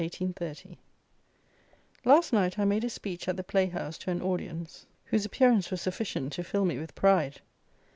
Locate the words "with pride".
6.79-7.39